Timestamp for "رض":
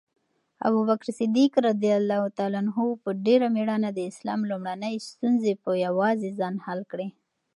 1.65-1.81